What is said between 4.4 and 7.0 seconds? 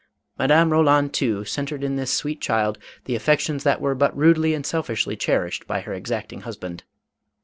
and selfishly cherished by her exacting husband.